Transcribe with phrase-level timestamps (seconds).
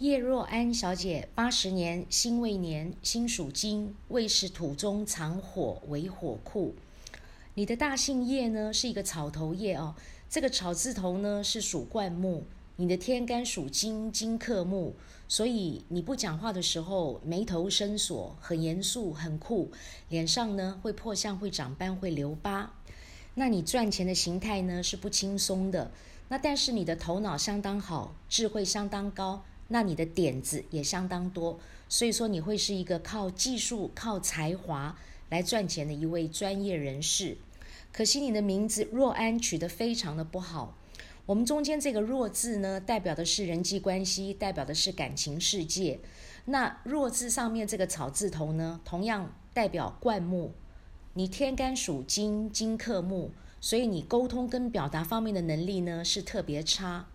[0.00, 6.74] 叶若安小姐，八十年辛未年，辛属金，未是土中藏火为火库。
[7.52, 9.94] 你的大姓叶呢，是一个草头叶哦。
[10.30, 12.44] 这个草字头呢，是属灌木。
[12.76, 14.94] 你的天干属金，金克木，
[15.28, 19.70] 所以你不讲话的时候，眉头深锁，很严肃，很酷，
[20.08, 22.72] 脸上呢会破相，会长斑，会留疤。
[23.34, 25.90] 那你赚钱的形态呢是不轻松的。
[26.28, 29.44] 那但是你的头脑相当好，智慧相当高。
[29.72, 37.36] 那你的点子也相当多，所以说你会是一个靠技术、靠才华来赚钱的一位专业人士。
[37.92, 40.76] 可惜你的名字若安取得非常的不好。
[41.26, 46.00] 我们中间这个若字呢，代表的是人际关系，代表的是感情世界。
[46.46, 50.52] 那若字上面这个草字头呢，同样代表灌木。
[51.14, 53.30] 你天干属金，金克木，
[53.60, 57.06] 所以你沟通跟表达方面的能力呢是特别差。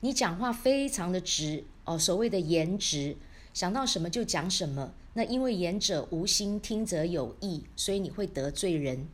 [0.00, 3.16] 你讲话非常的直哦，所谓的言直，
[3.52, 4.92] 想到什么就讲什么。
[5.14, 9.08] 那因为言者无心，听者有意，所以你会得罪人。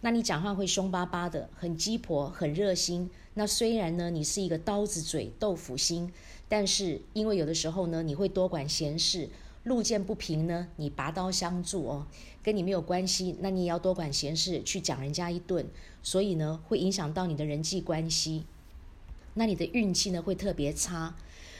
[0.00, 3.10] 那你讲话会凶巴巴的，很鸡婆，很热心。
[3.34, 6.10] 那虽然呢，你是一个刀子嘴豆腐心，
[6.48, 9.28] 但是因为有的时候呢，你会多管闲事，
[9.64, 12.06] 路见不平呢，你拔刀相助哦，
[12.42, 15.66] 跟你没有关系，那你也要多管闲事去讲人家一顿，
[16.02, 18.46] 所以呢，会影响到你的人际关系。
[19.34, 21.14] 那你的运气呢会特别差，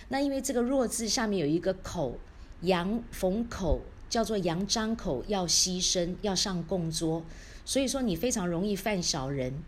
[0.08, 2.18] 那因为这个弱字下面有一个口，
[2.62, 7.24] 羊逢口叫做羊张口要牺牲要上供桌，
[7.64, 9.62] 所以说你非常容易犯小人，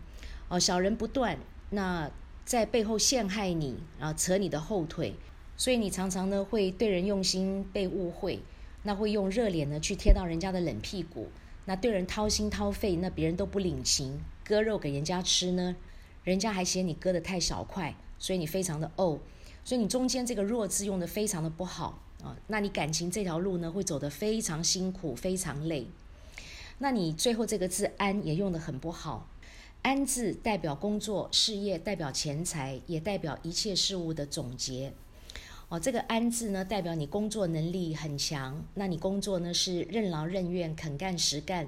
[0.49, 1.37] 哦小人不断，
[1.69, 2.11] 那
[2.45, 5.15] 在背后陷害你啊扯你的后腿，
[5.55, 8.41] 所以你常常呢会对人用心被误会，
[8.83, 11.29] 那会用热脸呢去贴到人家的冷屁股，
[11.63, 15.77] 那对人掏心掏肺，那别人都不领情，割肉给人家吃呢。
[16.23, 19.19] 人家还嫌你割的太小块，所以你非常的怄，
[19.63, 22.37] 所以你中间这个弱字用的非常的不好啊。
[22.47, 25.87] 那你感情这条路呢，会走得非常辛苦，非常累。
[26.79, 29.27] 那你最后这个字安也用得很不好，
[29.81, 34.93] 安字代表工作事业，代表钱财，也代表一切事物的总结。
[35.73, 41.67] 哦，这个安字呢，代表你工作能力很强，那你工作呢是任劳任怨、肯干实干。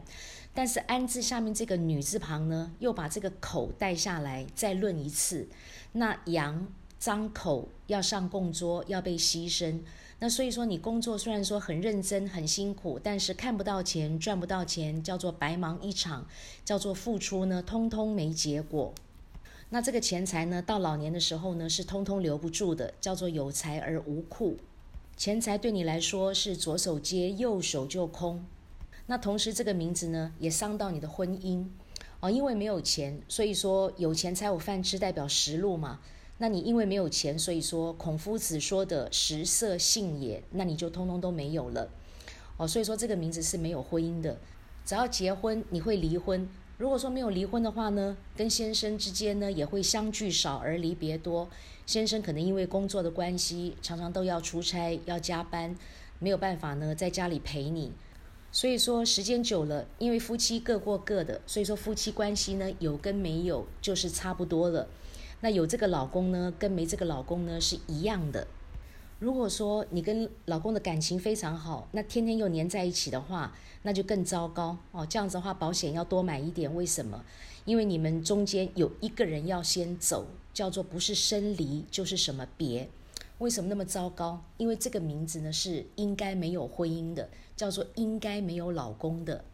[0.54, 5.48] 但是安字下面这个女字旁呢，又把这个口带下来，再论一次。
[5.94, 6.68] 那羊
[7.00, 9.80] 张口要上供桌，要被牺牲。
[10.20, 16.28] 那所以说，你工作虽然说很认真、很辛苦，但是看不到钱、赚不到钱，叫做白忙一场，
[16.64, 18.94] 叫做付出呢，通通没结果。
[19.70, 24.58] 那这个钱财呢，到老年的时候呢，是通通留不住的，叫做有财而无库。
[25.18, 28.46] 钱财对你来说是左手接，右手就空。
[29.08, 31.66] 那同时这个名字呢，也伤到你的婚姻
[32.20, 36.00] 哦，因为没有钱，所以说有钱才有饭吃，代表食禄嘛。
[36.38, 41.90] 那你因为没有钱，所以说孔夫子说的食色性也，那你就通通都没有了
[42.58, 42.68] 哦。
[42.68, 44.38] 所以说这个名字是没有婚姻的，
[44.86, 46.48] 只要结婚你会离婚。
[46.78, 51.48] 如果说没有离婚的话呢，跟先生之间呢也会相聚少而离别多。
[51.86, 55.74] 先生可能因为工作的关系，常常都要出差要加班，
[56.20, 57.94] 没有办法呢在家里陪你。
[58.52, 64.88] 所以说时间久了，因为夫妻各过各的，所以说夫妻关系呢有跟没有就是差不多了。
[65.40, 68.48] 那有这个老公呢，跟没这个老公呢是一样的。
[69.20, 75.06] 如果说你跟老公的感情非常好，那天天又黏在一起的话，那就更糟糕哦。
[75.06, 76.74] 这样子的话，保险要多买一点。
[76.76, 77.24] 为什么？
[77.64, 82.90] 因为你们中间有一个人要先走，叫做不是生离就是什么别。
[83.40, 84.44] 为什么那么糟糕？
[84.58, 89.46] 因为这个名字呢是应该没有婚姻的，叫做应该没有老公的，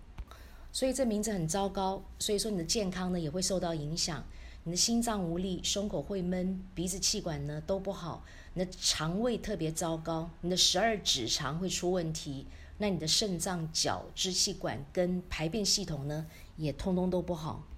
[0.72, 2.04] 所以这名字很糟糕。
[2.18, 4.24] 所以说你的健康呢也会受到影响。
[4.64, 8.24] 你的心脏无力，胸口会闷，鼻子气管呢都不好，
[8.54, 12.46] 你的肠胃特别糟糕，你的十二指肠会出问题，
[12.78, 16.28] 那你的肾脏、脚、支气管跟排便系统呢
[16.58, 17.66] 也通通都不好。